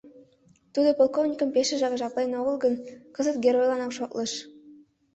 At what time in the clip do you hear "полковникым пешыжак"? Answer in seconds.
0.97-1.93